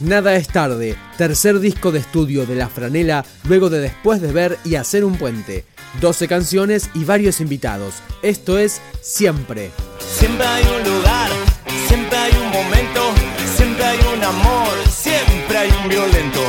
Nada 0.00 0.36
es 0.36 0.46
tarde, 0.46 0.96
tercer 1.16 1.58
disco 1.58 1.90
de 1.90 1.98
estudio 1.98 2.46
de 2.46 2.54
La 2.54 2.68
Franela 2.68 3.24
luego 3.48 3.68
de 3.68 3.80
Después 3.80 4.20
de 4.20 4.30
ver 4.30 4.56
y 4.64 4.76
hacer 4.76 5.04
un 5.04 5.16
puente. 5.16 5.64
12 6.00 6.28
canciones 6.28 6.88
y 6.94 7.04
varios 7.04 7.40
invitados. 7.40 7.94
Esto 8.22 8.58
es 8.58 8.80
Siempre. 9.00 9.72
Siempre 9.98 10.46
hay 10.46 10.62
un 10.62 10.94
lugar, 10.94 11.30
siempre 11.88 12.16
hay 12.16 12.32
un 12.32 12.48
momento, 12.48 13.00
siempre 13.56 13.84
hay 13.84 13.98
un 14.16 14.22
amor, 14.22 14.68
siempre 14.88 15.58
hay 15.58 15.70
un 15.82 15.88
violento, 15.88 16.44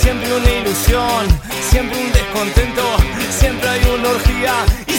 siempre 0.00 0.34
una 0.34 0.50
ilusión, 0.50 1.26
siempre 1.70 1.98
un 1.98 2.10
descontento, 2.10 2.82
siempre 3.30 3.68
hay 3.68 3.82
una 3.98 4.08
orgía 4.08 4.93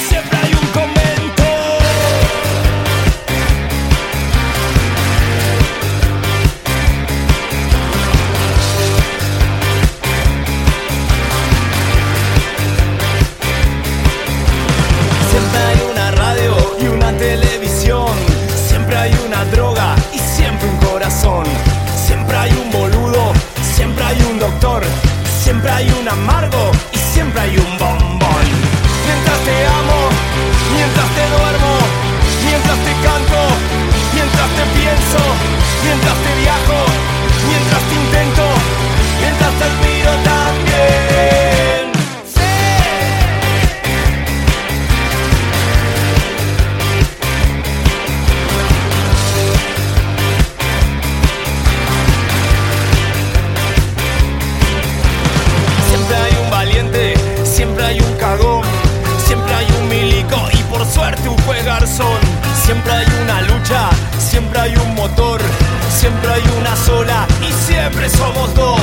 siempre 57.86 57.88
hay 57.88 58.00
un 58.00 58.18
cagón, 58.18 58.64
siempre 59.28 59.54
hay 59.54 59.68
un 59.80 59.90
milico 59.90 60.38
y 60.54 60.58
por 60.64 60.86
suerte 60.86 61.30
un 61.30 61.38
juez 61.40 61.64
garzón. 61.66 62.18
Siempre 62.66 62.92
hay 62.92 63.06
una 63.22 63.42
lucha, 63.42 63.90
siempre 64.18 64.60
hay 64.60 64.76
un 64.76 64.96
motor, 64.96 65.40
siempre 65.90 66.32
hay 66.32 66.44
una 66.60 66.76
sola 66.76 67.28
y 67.48 67.52
siempre 67.52 68.10
somos 68.10 68.54
dos. 68.56 68.82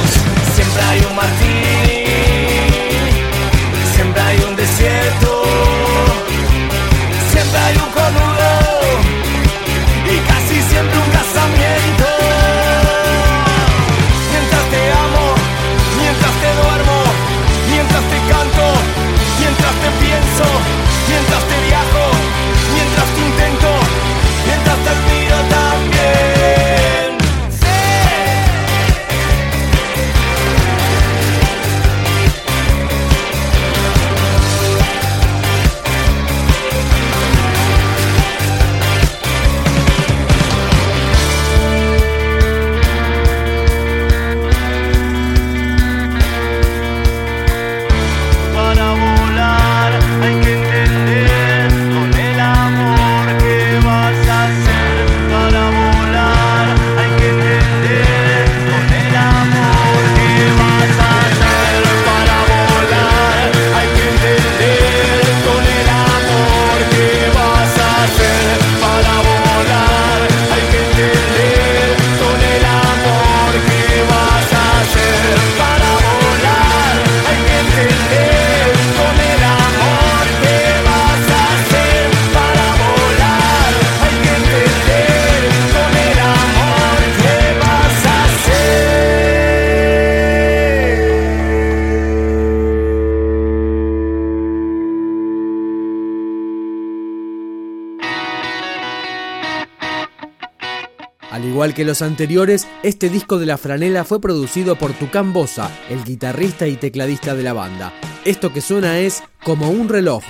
Siempre 0.54 0.82
hay 0.82 1.00
un 1.00 1.16
Martín, 1.16 2.04
siempre 3.94 4.22
hay 4.22 4.38
un 4.48 4.54
desierto, 4.54 5.42
igual 101.62 101.74
que 101.74 101.84
los 101.84 102.02
anteriores, 102.02 102.66
este 102.82 103.08
disco 103.08 103.38
de 103.38 103.46
La 103.46 103.56
Franela 103.56 104.02
fue 104.02 104.20
producido 104.20 104.74
por 104.74 104.94
Tucán 104.94 105.32
Bosa, 105.32 105.70
el 105.88 106.02
guitarrista 106.02 106.66
y 106.66 106.74
tecladista 106.74 107.36
de 107.36 107.44
la 107.44 107.52
banda. 107.52 107.92
Esto 108.24 108.52
que 108.52 108.60
suena 108.60 108.98
es 108.98 109.22
como 109.44 109.70
un 109.70 109.88
reloj. 109.88 110.24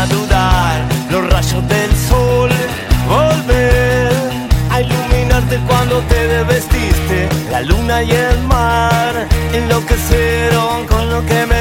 A 0.00 0.06
durar 0.06 0.88
los 1.10 1.30
rayos 1.30 1.68
del 1.68 1.94
sol, 2.08 2.50
volver 3.06 4.10
a 4.70 4.80
iluminarte 4.80 5.58
cuando 5.68 6.00
te 6.10 6.26
desvestiste. 6.26 7.28
La 7.50 7.60
luna 7.60 8.02
y 8.02 8.10
el 8.10 8.38
mar 8.44 9.28
enloquecieron 9.52 10.86
con 10.86 11.10
lo 11.10 11.20
que 11.26 11.44
me 11.44 11.59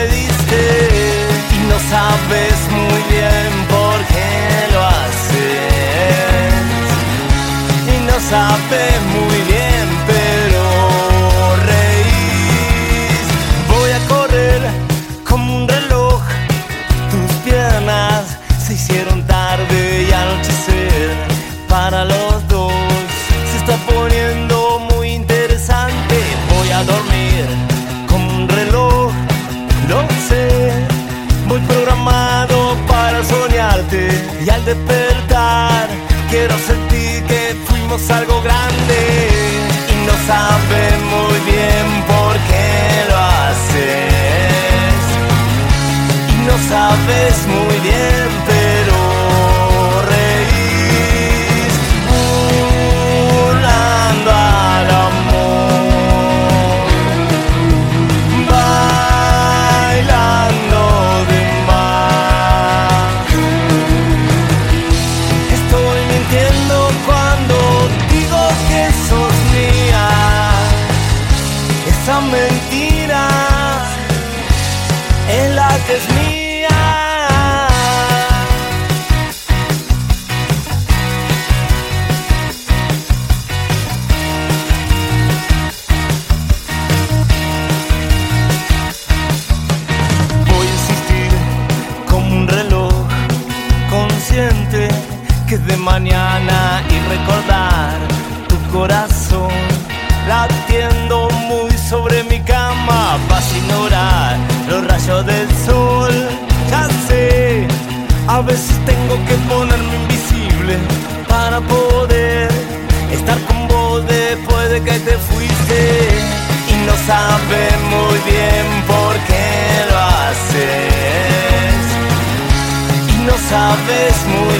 sabes 47.10 47.48
muy 47.48 47.80
bien, 47.82 48.59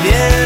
bien, 0.02 0.39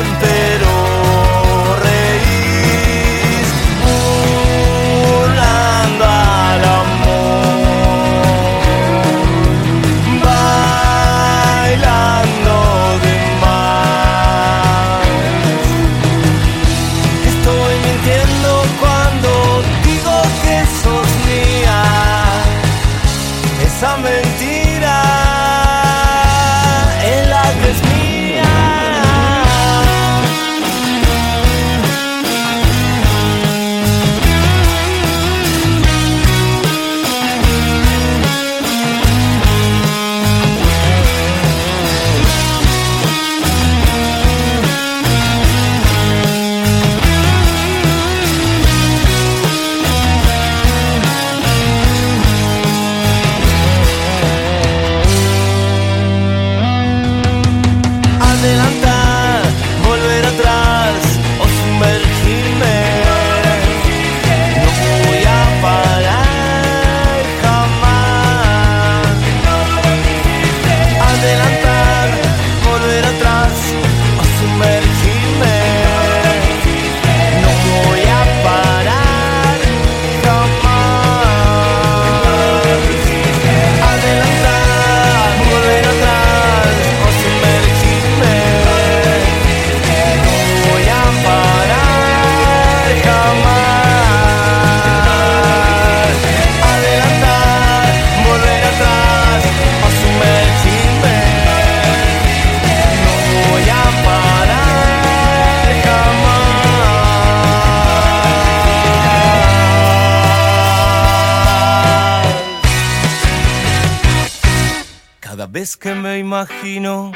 imagino 116.33 117.11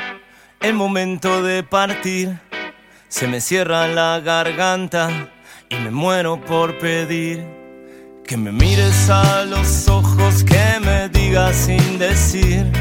el 0.59 0.75
momento 0.75 1.41
de 1.41 1.63
partir, 1.63 2.39
se 3.07 3.27
me 3.27 3.41
cierra 3.41 3.87
la 3.87 4.19
garganta 4.19 5.09
y 5.69 5.75
me 5.77 5.89
muero 5.89 6.39
por 6.39 6.77
pedir 6.77 7.43
que 8.27 8.37
me 8.37 8.51
mires 8.51 9.09
a 9.09 9.43
los 9.45 9.87
ojos, 9.89 10.43
que 10.43 10.79
me 10.81 11.09
digas 11.09 11.55
sin 11.55 11.97
decir 11.97 12.71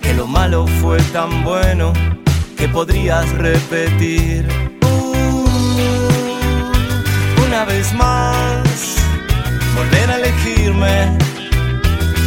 que 0.00 0.14
lo 0.14 0.28
malo 0.28 0.68
fue 0.80 0.98
tan 1.12 1.42
bueno 1.42 1.92
que 2.56 2.68
podrías 2.68 3.28
repetir. 3.32 4.46
Uh, 4.84 5.44
una 7.44 7.64
vez 7.64 7.92
más, 7.94 8.98
volver 9.74 10.10
a 10.12 10.16
elegirme 10.16 11.18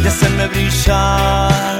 y 0.04 0.06
hacerme 0.06 0.46
brillar. 0.48 1.75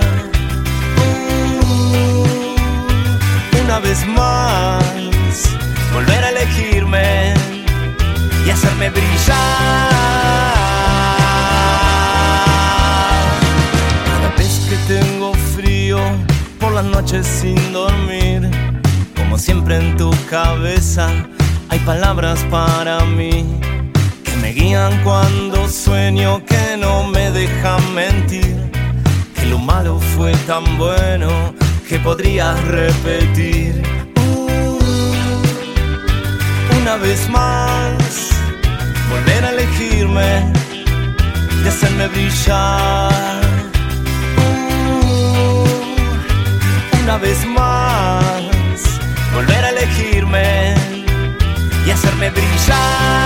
Vez 3.87 4.05
más, 4.05 4.83
volver 5.95 6.25
a 6.25 6.31
elegirme 6.31 7.35
y 8.45 8.51
hacerme 8.51 8.91
brillar. 8.91 9.37
Cada 14.07 14.29
vez 14.37 14.61
que 14.69 14.77
tengo 14.93 15.33
frío 15.55 16.01
por 16.59 16.73
las 16.73 16.85
noches 16.85 17.27
sin 17.29 17.73
dormir, 17.73 18.51
como 19.17 19.39
siempre 19.39 19.77
en 19.77 19.97
tu 19.97 20.11
cabeza 20.29 21.09
hay 21.69 21.79
palabras 21.81 22.41
para 22.51 23.05
mí 23.05 23.61
que 24.25 24.33
me 24.43 24.51
guían 24.53 25.01
cuando 25.05 25.69
sueño, 25.69 26.45
que 26.45 26.77
no 26.77 27.05
me 27.05 27.31
dejan 27.31 27.95
mentir, 27.95 28.57
que 29.37 29.47
lo 29.47 29.59
malo 29.59 30.01
fue 30.17 30.33
tan 30.49 30.77
bueno 30.77 31.55
que 31.89 31.99
podrías 32.01 32.61
repetir. 32.65 33.83
Uh, 34.17 34.79
una 36.81 36.97
vez 36.97 37.29
más, 37.29 38.31
volver 39.09 39.45
a 39.45 39.51
elegirme 39.51 40.53
y 41.65 41.69
hacerme 41.69 42.09
brillar. 42.09 43.41
Uh, 45.03 45.65
una 47.03 47.19
vez 47.19 47.47
más, 47.47 48.43
volver 49.35 49.65
a 49.65 49.71
elegirme 49.71 50.75
y 51.87 51.91
hacerme 51.91 52.31
brillar. 52.31 53.26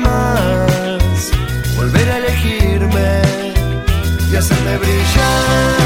más 0.00 1.30
volver 1.76 2.10
a 2.10 2.18
elegirme 2.18 3.22
y 4.30 4.36
hacerme 4.36 4.76
brillar. 4.78 5.79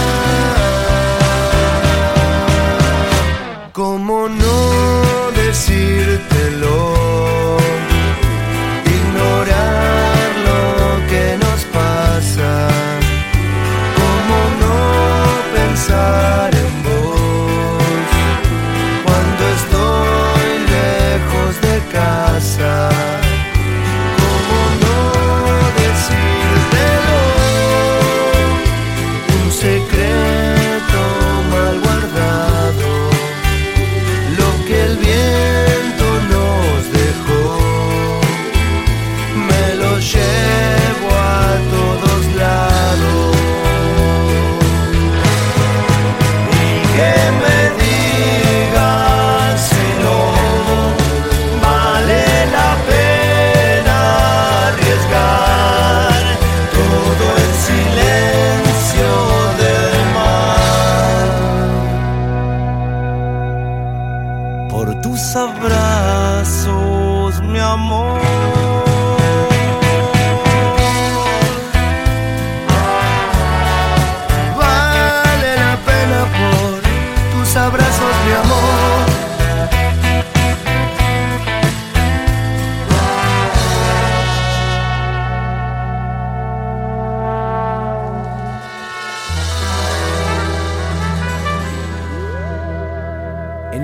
Tus 65.03 65.37
abrazos, 65.37 66.73
mi 67.43 67.59
amor. 67.59 68.84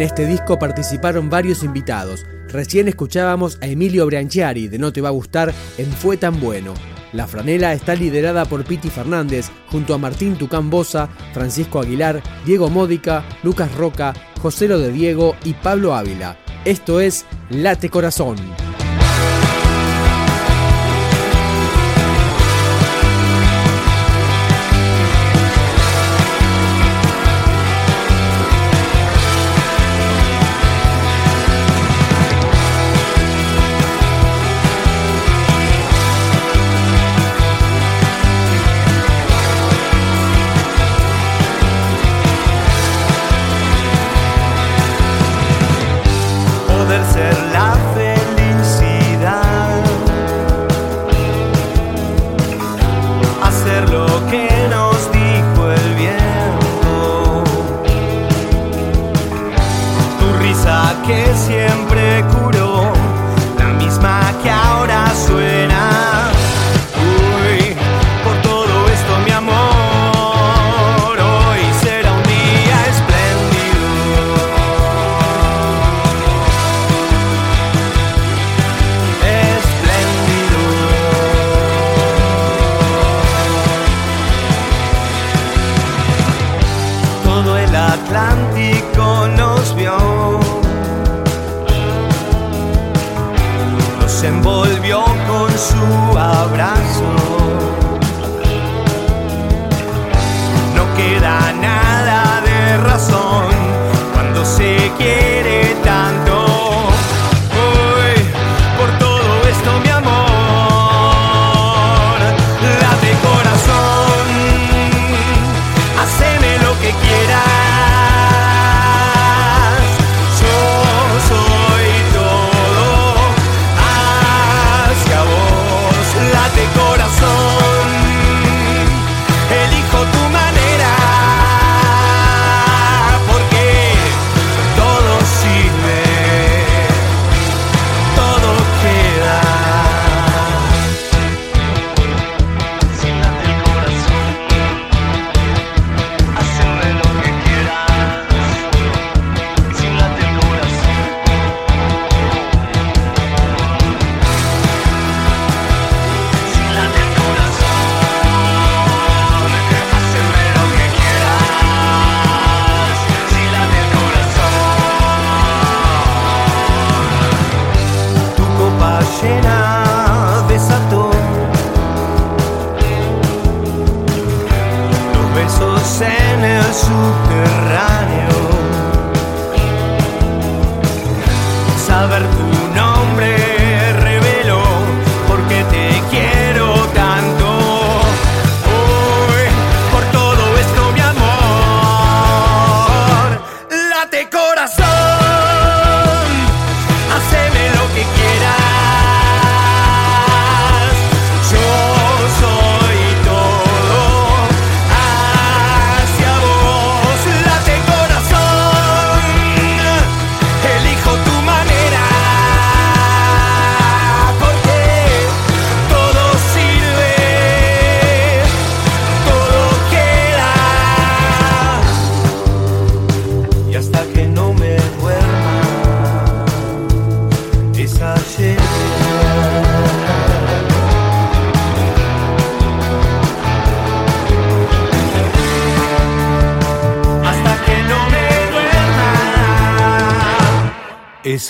En 0.01 0.07
este 0.07 0.25
disco 0.25 0.59
participaron 0.59 1.29
varios 1.29 1.63
invitados. 1.63 2.25
Recién 2.49 2.89
escuchábamos 2.89 3.59
a 3.61 3.67
Emilio 3.67 4.07
Branchiari 4.07 4.67
de 4.67 4.79
No 4.79 4.95
Te 4.95 5.03
Va 5.03 5.11
a 5.11 5.13
Gustar 5.13 5.53
en 5.77 5.93
Fue 5.93 6.17
Tan 6.17 6.41
Bueno. 6.41 6.73
La 7.13 7.27
franela 7.27 7.75
está 7.75 7.95
liderada 7.95 8.47
por 8.47 8.65
Piti 8.65 8.89
Fernández 8.89 9.51
junto 9.67 9.93
a 9.93 9.99
Martín 9.99 10.37
Tucán 10.37 10.71
Bosa, 10.71 11.11
Francisco 11.35 11.81
Aguilar, 11.81 12.23
Diego 12.47 12.71
Módica, 12.71 13.27
Lucas 13.43 13.75
Roca, 13.75 14.15
José 14.41 14.69
Lo 14.69 14.79
de 14.79 14.91
Diego 14.91 15.37
y 15.45 15.53
Pablo 15.53 15.95
Ávila. 15.95 16.39
Esto 16.65 17.03
es 17.03 17.27
Late 17.51 17.91
Corazón. 17.91 18.37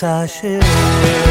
Es 0.01 0.43
ayer. 0.43 1.30